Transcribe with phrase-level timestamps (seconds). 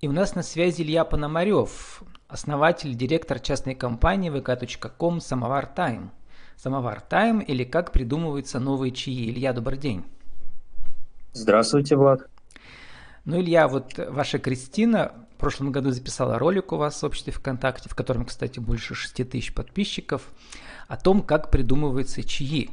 [0.00, 6.10] И у нас на связи Илья Пономарев, основатель, директор частной компании vk.com «Самовар Тайм».
[6.56, 9.28] «Самовар Тайм» или «Как придумываются новые чаи».
[9.28, 10.06] Илья, добрый день.
[11.34, 12.30] Здравствуйте, Влад.
[13.26, 17.90] Ну, Илья, вот ваша Кристина в прошлом году записала ролик у вас в обществе ВКонтакте,
[17.90, 20.30] в котором, кстати, больше 6 тысяч подписчиков,
[20.88, 22.70] о том, как придумываются чаи.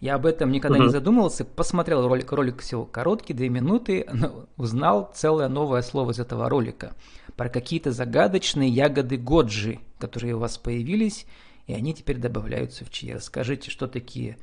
[0.00, 0.84] Я об этом никогда uh-huh.
[0.84, 6.20] не задумывался, посмотрел ролик, ролик всего короткий, две минуты, но узнал целое новое слово из
[6.20, 6.94] этого ролика
[7.36, 11.26] про какие-то загадочные ягоды годжи, которые у вас появились,
[11.66, 13.10] и они теперь добавляются в чаи.
[13.10, 14.38] Расскажите, что такие,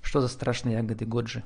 [0.00, 1.42] что за страшные ягоды годжи?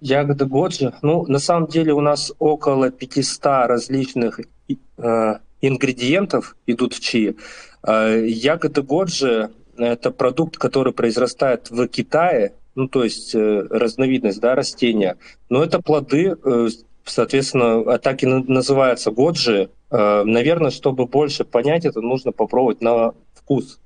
[0.00, 7.00] Ягоды годжи, ну, на самом деле у нас около 500 различных э, ингредиентов идут в
[7.00, 7.36] чаи.
[7.82, 9.50] Э, ягоды годжи
[9.84, 15.16] это продукт, который произрастает в Китае, ну то есть э, разновидность да, растения,
[15.48, 16.68] но это плоды, э,
[17.04, 19.70] соответственно, так и называется годжи.
[19.90, 23.78] Э, наверное, чтобы больше понять это, нужно попробовать на вкус.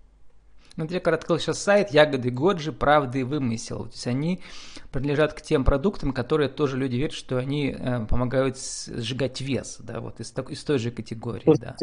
[0.76, 2.70] Я когда открыл сейчас сайт «Ягоды Годжи.
[2.70, 3.84] Правда и вымысел».
[3.84, 4.40] То есть они
[4.92, 10.00] принадлежат к тем продуктам, которые тоже люди верят, что они э, помогают сжигать вес, да,
[10.00, 11.76] вот из, из той же категории, да.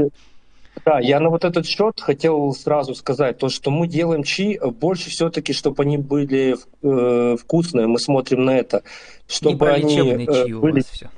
[0.86, 5.10] Да, я на вот этот счет хотел сразу сказать, то, что мы делаем чи больше
[5.10, 8.84] все-таки, чтобы они были э, вкусные, мы смотрим на это,
[9.28, 11.10] чтобы они э, были все.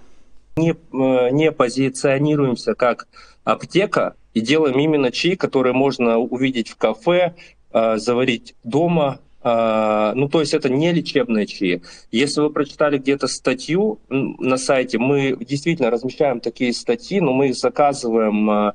[0.57, 3.07] Не, э, не позиционируемся как
[3.43, 7.35] аптека и делаем именно чи, которые можно увидеть в кафе,
[7.71, 11.83] э, заварить дома, Uh, ну, то есть это не лечебные чаи.
[12.09, 17.55] Если вы прочитали где-то статью на сайте, мы действительно размещаем такие статьи, но мы их
[17.55, 18.73] заказываем а,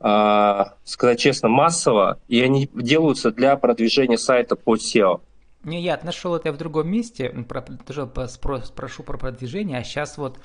[0.00, 5.20] сказать честно, массово, и они делаются для продвижения сайта по SEO.
[5.62, 10.38] Не, я нашел это в другом месте, про, тоже спрошу про продвижение, а сейчас вот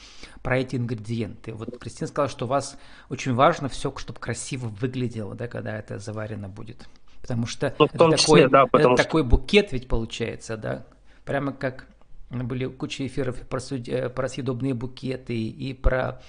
[0.43, 1.53] про эти ингредиенты.
[1.53, 2.77] Вот Кристина сказала, что у вас
[3.09, 6.89] очень важно все, чтобы красиво выглядело, да, когда это заварено будет.
[7.21, 9.03] Потому что ну, это, числе, такой, да, потому это что...
[9.03, 10.85] такой букет ведь получается, да,
[11.23, 11.87] прямо как
[12.29, 16.21] были куча эфиров про, э, про съедобные букеты и про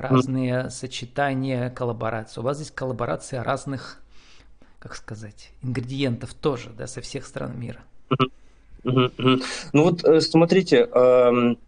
[0.00, 2.40] разные сочетания коллабораций.
[2.40, 4.00] У вас здесь коллаборация разных,
[4.78, 7.80] как сказать, ингредиентов тоже, да, со всех стран мира.
[8.84, 9.10] Ну
[9.72, 11.58] вот э, смотрите, эм,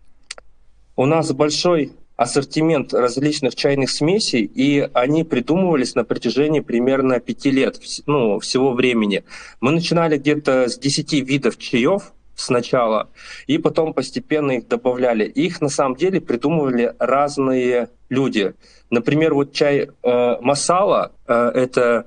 [0.96, 7.80] у нас большой ассортимент различных чайных смесей, и они придумывались на протяжении примерно пяти лет,
[8.04, 9.24] ну, всего времени.
[9.60, 13.08] Мы начинали где-то с 10 видов чаев, сначала,
[13.46, 15.24] и потом постепенно их добавляли.
[15.24, 18.54] Их на самом деле придумывали разные люди.
[18.90, 22.06] Например, вот чай э, масала э, это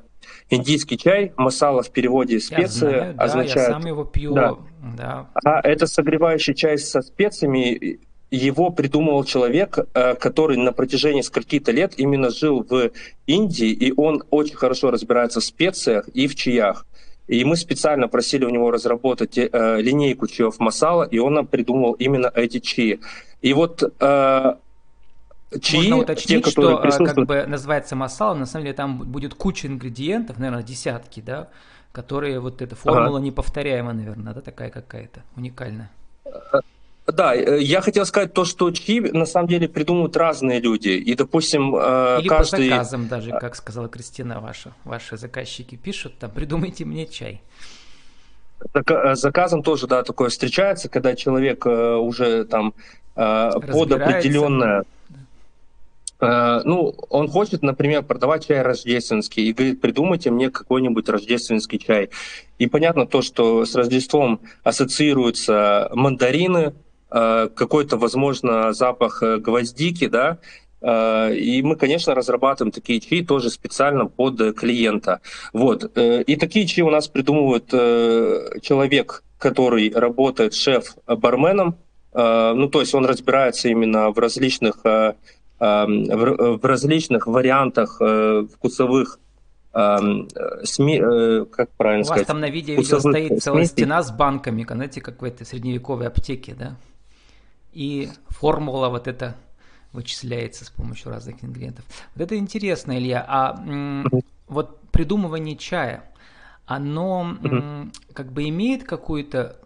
[0.49, 3.55] индийский чай, масала в переводе специи я знаю, означает.
[3.55, 4.33] Да, я сам его пью.
[4.33, 4.55] Да.
[4.97, 5.29] Да.
[5.43, 7.99] А это согревающий чай со специями.
[8.29, 12.89] Его придумал человек, э, который на протяжении скольки-то лет именно жил в
[13.27, 16.85] Индии, и он очень хорошо разбирается в специях и в чаях.
[17.27, 19.49] И мы специально просили у него разработать э,
[19.79, 22.99] линейку чаев масала, и он нам придумал именно эти чаи.
[23.43, 24.53] И вот э,
[25.61, 27.15] чаи, Можно уточнить, те, что э, присутствуют...
[27.15, 31.49] как бы называется масала, на самом деле там будет куча ингредиентов, наверное, десятки, да,
[31.91, 33.25] которые вот эта формула ага.
[33.25, 35.91] неповторяемая, наверное, да, такая какая-то, уникальная.
[36.25, 36.59] Э,
[37.07, 40.89] да, э, я хотел сказать то, что чаи на самом деле придумывают разные люди.
[40.89, 42.69] И, допустим, Или каждый...
[42.69, 44.73] по заказам даже, как сказала Кристина ваша.
[44.85, 47.41] Ваши заказчики пишут, там, придумайте мне чай.
[49.13, 52.73] Заказом тоже, да, такое встречается, когда человек уже там
[53.15, 54.85] под определенное...
[56.25, 62.09] Ну, он хочет, например, продавать чай рождественский и говорит, придумайте мне какой-нибудь рождественский чай.
[62.59, 66.73] И понятно то, что с Рождеством ассоциируются мандарины,
[67.13, 70.39] Э, какой-то, возможно, запах э, гвоздики, да,
[70.81, 75.21] э, и мы, конечно, разрабатываем такие чаи тоже специально под клиента.
[75.53, 75.95] Вот.
[75.95, 77.67] И такие чаи у нас придумывает
[78.63, 81.75] человек, который работает шеф-барменом,
[82.15, 84.83] ну, то есть он разбирается именно в различных,
[85.63, 88.01] в различных вариантах
[88.53, 89.19] вкусовых
[89.73, 90.99] СМИ,
[91.51, 92.19] как правильно У сказать?
[92.19, 95.45] У вас там на видео, видео стоит целая стена с банками, знаете, как в этой
[95.45, 96.75] средневековой аптеке, да?
[97.73, 99.35] и формула вот эта
[99.91, 101.85] вычисляется с помощью разных ингредиентов.
[102.15, 103.25] Вот это интересно, Илья.
[103.27, 103.63] А
[104.47, 106.03] вот придумывание чая,
[106.65, 109.57] оно как бы имеет какую-то,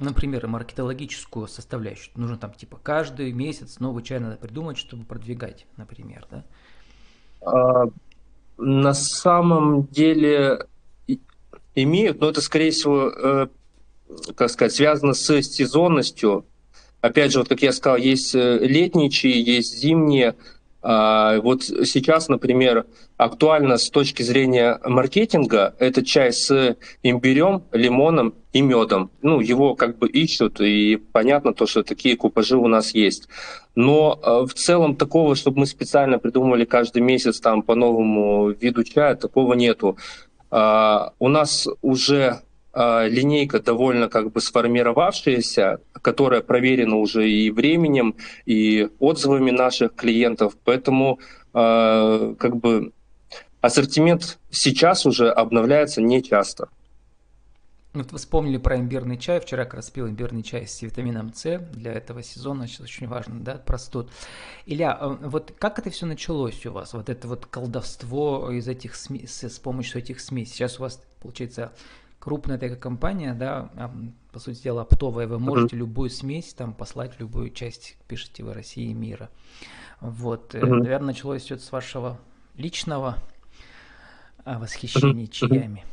[0.00, 2.12] например, маркетологическую составляющую?
[2.16, 6.44] Нужно там типа каждый месяц новый чай надо придумать, чтобы продвигать, например, да?
[7.42, 7.88] А,
[8.58, 10.66] на самом деле
[11.74, 13.48] имеют, но это, скорее всего, э,
[14.34, 16.44] как сказать, связано с сезонностью
[17.00, 20.36] Опять же, вот как я сказал, есть э, летние чаи, есть зимние.
[20.82, 22.86] А, вот сейчас, например,
[23.16, 29.10] актуально с точки зрения маркетинга это чай с имбирем, лимоном и медом.
[29.20, 33.28] Ну, его как бы ищут, и понятно то, что такие купажи у нас есть.
[33.74, 38.82] Но а, в целом такого, чтобы мы специально придумывали каждый месяц там по новому виду
[38.84, 39.98] чая, такого нету.
[40.50, 42.40] А, у нас уже
[42.74, 48.14] линейка довольно как бы сформировавшаяся, которая проверена уже и временем,
[48.46, 50.56] и отзывами наших клиентов.
[50.64, 51.18] Поэтому
[51.52, 52.92] как бы
[53.60, 56.68] ассортимент сейчас уже обновляется не часто.
[57.92, 59.40] Вот вы вспомнили про имбирный чай.
[59.40, 62.68] Вчера как раз пил имбирный чай с витамином С для этого сезона.
[62.68, 64.08] Сейчас очень важно, да, простуд.
[64.64, 66.92] Илья, а, вот как это все началось у вас?
[66.94, 70.54] Вот это вот колдовство из этих смес, с помощью этих смесей.
[70.54, 71.72] Сейчас у вас, получается,
[72.20, 73.90] крупная такая компания, да, а,
[74.30, 75.26] по сути дела, оптовая.
[75.26, 75.80] Вы можете mm-hmm.
[75.80, 79.28] любую смесь там послать, любую часть, пишите вы России и мира.
[80.00, 80.66] Вот, mm-hmm.
[80.66, 82.18] наверное, началось все с вашего
[82.56, 83.16] личного
[84.44, 85.30] восхищения mm-hmm.
[85.30, 85.84] чаями.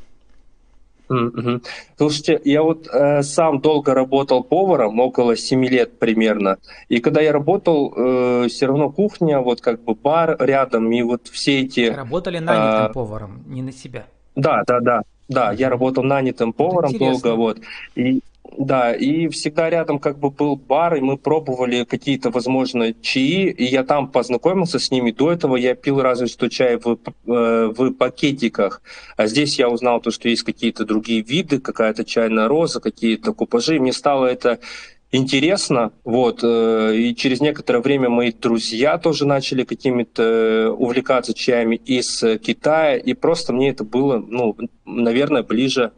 [1.10, 1.66] Mm-hmm.
[1.98, 6.58] Слушайте, я вот э, сам долго работал поваром, около 7 лет примерно.
[6.90, 11.28] И когда я работал, э, все равно кухня, вот как бы бар рядом, и вот
[11.28, 11.90] все эти...
[11.90, 14.06] Работали нанятым э, поваром, не на себя.
[14.36, 15.04] Да, да, да.
[15.28, 17.60] Да, я работал нанятым поваром долго, вот.
[17.96, 18.22] И,
[18.58, 23.66] да, и всегда рядом как бы был бар, и мы пробовали какие-то, возможно, чаи, и
[23.66, 25.12] я там познакомился с ними.
[25.12, 26.98] До этого я пил разве что чай в,
[27.28, 28.82] э, в пакетиках,
[29.18, 33.76] а здесь я узнал то, что есть какие-то другие виды, какая-то чайная роза, какие-то купажи,
[33.76, 34.60] и мне стало это
[35.12, 41.76] интересно, вот, э, и через некоторое время мои друзья тоже начали какими-то э, увлекаться чаями
[41.76, 44.56] из Китая, и просто мне это было, ну,
[44.86, 45.92] наверное, ближе.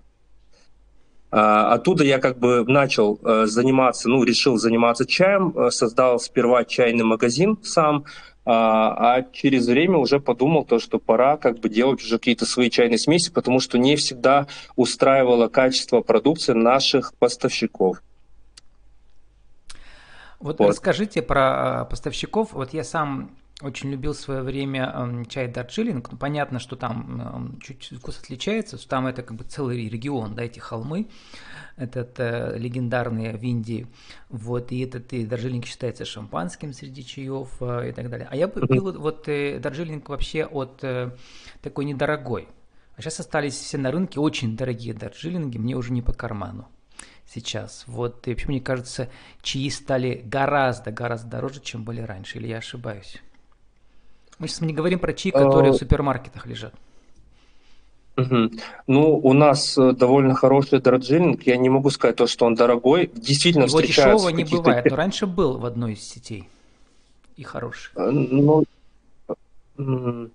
[1.31, 7.03] А, оттуда я как бы начал э, заниматься, ну, решил заниматься чаем, создал сперва чайный
[7.03, 8.05] магазин сам,
[8.51, 12.71] а, а через время уже подумал то, что пора как бы делать уже какие-то свои
[12.71, 18.01] чайные смеси, потому что не всегда устраивало качество продукции наших поставщиков.
[20.39, 20.69] Вот, вот.
[20.69, 22.53] расскажите про а, поставщиков.
[22.53, 26.11] Вот я сам очень любил в свое время э, чай Дарджилинг.
[26.11, 30.33] Ну, понятно, что там э, чуть вкус отличается, что там это как бы целый регион,
[30.33, 31.09] да, эти холмы,
[31.75, 33.87] этот э, легендарный в Индии.
[34.29, 38.27] Вот, и этот и Дарджилинг считается шампанским среди чаев э, и так далее.
[38.31, 41.11] А я пил вот э, Дарджилинг вообще от э,
[41.61, 42.47] такой недорогой.
[42.95, 46.69] А сейчас остались все на рынке очень дорогие Дарджилинги, мне уже не по карману
[47.33, 47.83] сейчас.
[47.87, 49.09] Вот, и вообще, мне кажется,
[49.41, 53.17] чаи стали гораздо-гораздо дороже, чем были раньше, или я ошибаюсь?
[54.39, 56.73] Мы сейчас не говорим про чаи, которые в а, супермаркетах лежат.
[58.87, 61.43] Ну, у нас э, довольно хороший дорджинг.
[61.43, 63.09] Я не могу сказать то, что он дорогой.
[63.13, 66.49] Действительно Его дешевого не бывает, но раньше был в одной из сетей.
[67.37, 67.91] И хороший.
[67.95, 68.65] Э, ну,
[69.79, 70.27] Э,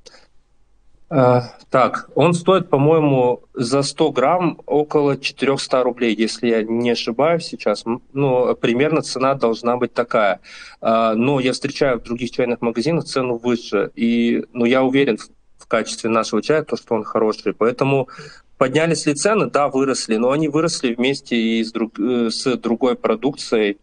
[1.71, 7.85] так, он стоит, по-моему, за 100 грамм около 400 рублей, если я не ошибаюсь сейчас.
[8.13, 10.41] Ну, примерно цена должна быть такая.
[10.81, 13.91] Э, но я встречаю в других чайных магазинах цену выше.
[13.95, 15.19] И ну, я уверен
[15.59, 17.55] в качестве нашего чая, то, что он хороший.
[17.55, 18.09] Поэтому
[18.59, 19.51] поднялись ли цены?
[19.51, 20.17] Да, выросли.
[20.17, 23.79] Но они выросли вместе и с, друг, э, с другой продукцией.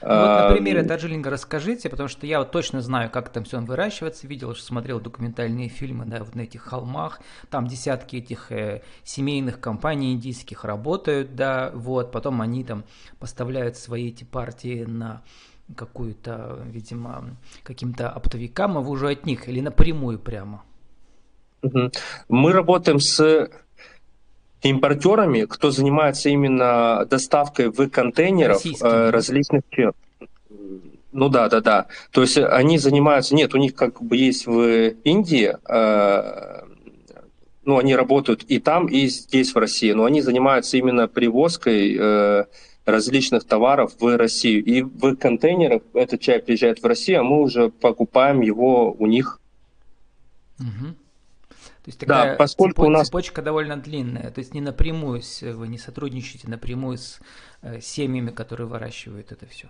[0.00, 3.60] Ну, вот на примере Дарджилинга расскажите, потому что я вот точно знаю, как там все
[3.60, 8.82] выращивается, видел, что смотрел документальные фильмы, да, вот на этих холмах, там десятки этих э,
[9.02, 12.84] семейных компаний индийских работают, да, вот, потом они там
[13.18, 15.22] поставляют свои эти партии на
[15.76, 20.62] какую-то, видимо, каким-то оптовикам, а вы уже от них или напрямую прямо?
[22.28, 23.50] Мы работаем с
[24.62, 29.62] импортерами, кто занимается именно доставкой в контейнеров э, различных
[31.10, 31.86] ну да, да, да.
[32.12, 36.62] То есть они занимаются, нет, у них как бы есть в Индии, э,
[37.64, 42.44] ну они работают и там, и здесь в России, но они занимаются именно привозкой э,
[42.84, 44.64] различных товаров в Россию.
[44.64, 49.40] И в контейнерах этот чай приезжает в Россию, а мы уже покупаем его у них.
[50.60, 50.94] Угу.
[51.88, 53.06] То есть такая да, поскольку цепочка, у нас...
[53.06, 57.18] цепочка довольно длинная, то есть не напрямую, с, вы не сотрудничаете напрямую с
[57.62, 59.68] э, семьями, которые выращивают это все.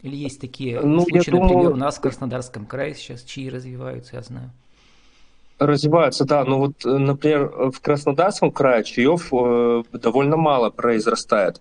[0.00, 1.48] Или есть такие ну, случаи, думаю...
[1.48, 4.50] например, у нас в Краснодарском крае сейчас чаи развиваются, я знаю.
[5.58, 6.42] Развиваются, да.
[6.46, 11.60] Но вот, э, например, в Краснодарском крае чаев э, довольно мало произрастает.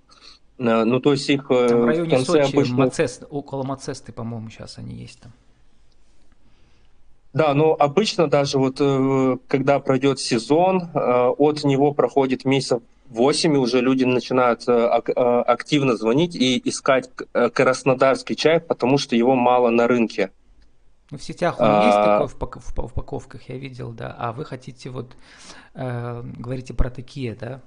[0.58, 2.78] Э, ну, то есть их там в районе в конце Сочи, обычно...
[2.78, 5.34] Мацест, около Мацесты, по-моему, сейчас они есть там.
[7.38, 13.54] Да, но обычно даже вот э, когда пройдет сезон, э, от него проходит месяцев 8,
[13.54, 17.12] и уже люди начинают э, активно звонить и искать
[17.54, 20.32] краснодарский чай, потому что его мало на рынке.
[21.12, 21.86] Ну, в сетях он а...
[21.86, 24.16] есть такой в, пак- в упаковках, я видел, да.
[24.18, 25.16] А вы хотите вот,
[25.76, 27.62] э, говорите про такие, да?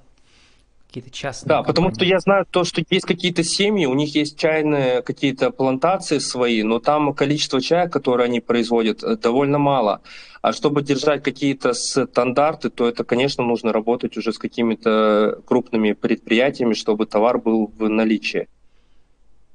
[0.91, 1.49] Какие-то частные.
[1.49, 1.73] Да, компании.
[1.73, 6.19] потому что я знаю то, что есть какие-то семьи, у них есть чайные какие-то плантации
[6.19, 10.03] свои, но там количество чая, которое они производят, э, довольно мало.
[10.43, 16.75] А чтобы держать какие-то стандарты, то это, конечно, нужно работать уже с какими-то крупными предприятиями,
[16.75, 18.49] чтобы товар был в наличии.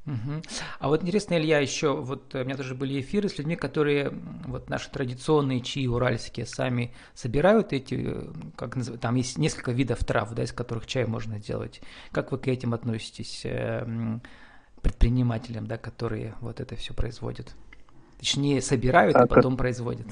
[0.05, 0.41] Угу.
[0.79, 4.13] А вот интересно, Илья, еще вот э, у меня тоже были эфиры с людьми, которые
[4.45, 8.23] вот наши традиционные чаи уральские сами собирают эти, э,
[8.55, 11.81] как называют, там есть несколько видов трав, да, из которых чай можно делать.
[12.11, 14.19] Как вы к этим относитесь, э,
[14.81, 17.55] предпринимателям, да, которые вот это все производят?
[18.19, 20.05] Точнее, собирают, а потом производят.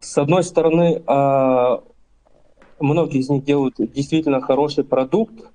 [0.00, 1.82] С одной стороны, а,
[2.78, 5.51] многие из них делают действительно хороший продукт,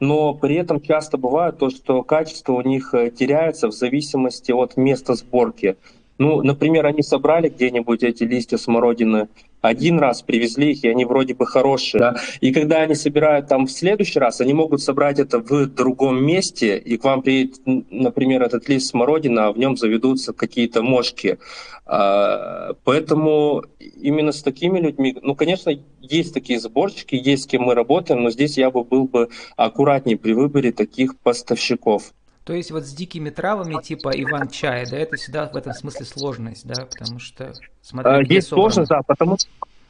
[0.00, 4.76] но при этом часто бывает то, что качество у них э, теряется в зависимости от
[4.76, 5.76] места сборки.
[6.18, 9.28] Ну, например, они собрали где-нибудь эти листья смородины
[9.60, 12.00] один раз, привезли их, и они вроде бы хорошие.
[12.00, 12.16] Да?
[12.40, 16.78] И когда они собирают там в следующий раз, они могут собрать это в другом месте,
[16.78, 21.38] и к вам приедет, например, этот лист смородина, а в нем заведутся какие-то мошки.
[21.86, 27.74] А, поэтому именно с такими людьми, ну, конечно, есть такие сборщики, есть с кем мы
[27.74, 32.12] работаем, но здесь я бы был бы аккуратнее при выборе таких поставщиков.
[32.44, 36.66] То есть вот с дикими травами типа Иван-чай, да, это всегда в этом смысле сложность,
[36.66, 39.36] да, потому что смотря а, Есть сложность, да, потому,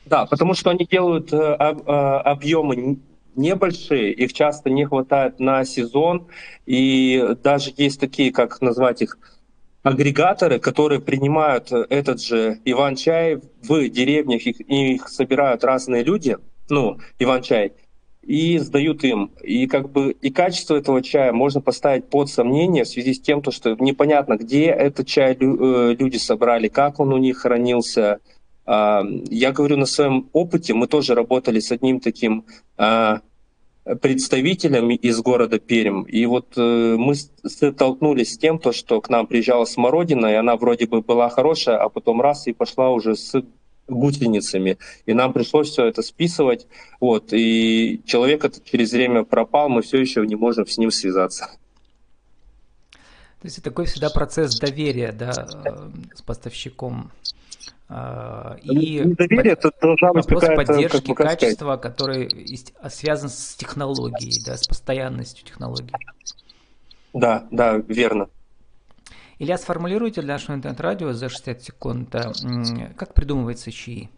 [0.05, 2.99] да, потому что они делают э, а, объемы
[3.37, 6.27] небольшие, их часто не хватает на сезон,
[6.67, 9.19] и даже есть такие, как назвать их,
[9.83, 16.37] агрегаторы, которые принимают этот же Иван-чай в деревнях, их, их собирают разные люди,
[16.69, 17.73] ну, Иван-чай,
[18.23, 19.33] и сдают им.
[19.43, 23.43] И как бы и качество этого чая можно поставить под сомнение в связи с тем,
[23.43, 28.21] то, что непонятно, где этот чай э, люди собрали, как он у них хранился.
[28.67, 32.45] А, я говорю на своем опыте, мы тоже работали с одним таким
[32.77, 33.21] а,
[34.01, 36.05] представителем из города Пермь.
[36.07, 40.57] И вот э, мы столкнулись с тем, то, что к нам приезжала смородина, и она
[40.57, 43.43] вроде бы была хорошая, а потом раз и пошла уже с
[43.91, 44.79] гусеницами.
[45.07, 46.67] И нам пришлось все это списывать.
[47.01, 47.33] Вот.
[47.33, 51.51] И человек этот через время пропал, мы все еще не можем с ним связаться.
[53.41, 57.11] То есть это такой всегда процесс доверия да, э, с поставщиком.
[57.89, 62.29] А, и доверие это должна быть вопрос поддержки качества, который
[62.91, 65.93] связан с технологией, да, с постоянностью технологий.
[67.13, 68.29] Да, да, верно.
[69.41, 72.31] Илья, сформулируйте для нашего интернет-радио за 60 секунд, э,
[72.95, 74.11] как придумывается чаи?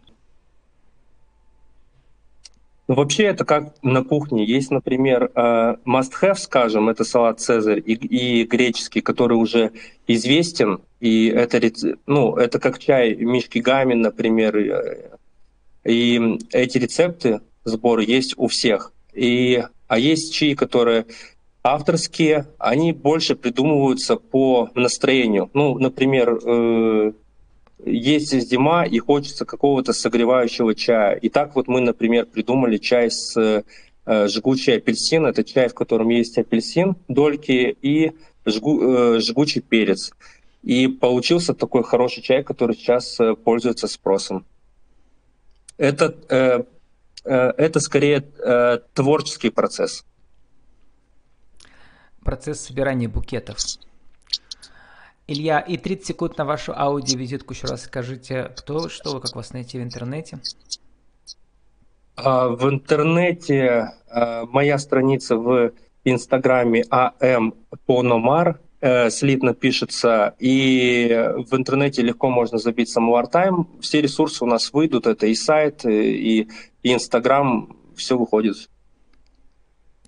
[2.89, 4.43] Ну, вообще это как на кухне.
[4.43, 9.71] Есть, например, э, must-have, скажем, это салат «Цезарь» и, и греческий, который уже
[10.07, 10.81] известен.
[10.99, 11.61] И это,
[12.05, 14.57] ну, это как чай Мишки Гамин, например.
[15.85, 18.91] И эти рецепты, сборы есть у всех.
[19.13, 21.05] И, а есть чаи, которые
[21.63, 25.49] авторские, они больше придумываются по настроению.
[25.53, 27.13] Ну, например, э,
[27.85, 31.15] есть зима и хочется какого-то согревающего чая.
[31.15, 35.25] И так вот мы, например, придумали чай с э, жгучий апельсин.
[35.25, 38.11] Это чай, в котором есть апельсин, дольки и
[38.45, 40.11] жгу, э, жгучий перец.
[40.63, 44.45] И получился такой хороший чай, который сейчас э, пользуется спросом.
[45.77, 46.63] Это, э,
[47.23, 50.05] э, это скорее э, творческий процесс
[52.23, 53.57] процесс собирания букетов.
[55.25, 59.53] Илья, и 30 секунд на вашу аудиовизитку еще раз скажите, кто что вы, как вас
[59.53, 60.39] найти в интернете?
[62.15, 65.71] А, в интернете а, моя страница в
[66.03, 67.53] Инстаграме АМ
[67.85, 73.69] Пономар, э, слитно пишется, и в интернете легко можно забить самовар тайм.
[73.79, 76.49] Все ресурсы у нас выйдут, это и сайт, и
[76.83, 78.69] Инстаграм, все выходит.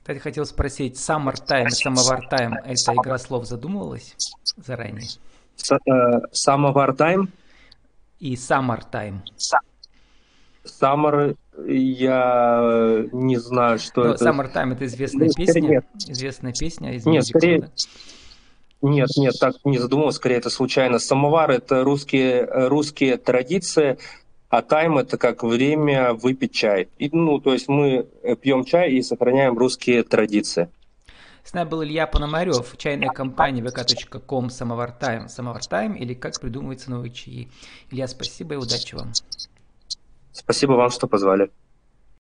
[0.05, 4.15] Кстати, хотел спросить, Summer Time и Самовар Time– это игра слов задумывалась
[4.55, 5.07] заранее?
[6.31, 7.29] Самовар Time?
[8.19, 9.21] И Summer Time.
[10.63, 11.35] Summer,
[11.67, 14.25] я не знаю, что Но это.
[14.25, 15.61] Summer Time– это известная нет, песня?
[15.61, 15.85] Нет.
[16.07, 17.61] Известная песня из Нет, скорее...
[17.61, 17.69] Да?
[18.83, 20.99] Нет, нет, так не задумывался, скорее это случайно.
[20.99, 23.97] Самовар– это русские, русские традиции,
[24.49, 26.89] а тайм это как время выпить чай.
[26.97, 30.69] И, ну, то есть мы э, пьем чай и сохраняем русские традиции.
[31.43, 35.29] С нами был Илья Пономарев, чайная компания vk.com Самовар Тайм.
[35.29, 37.49] Самовар Тайм или как придумываются новые чаи.
[37.91, 39.11] Илья, спасибо и удачи вам.
[40.31, 41.51] Спасибо вам, что позвали.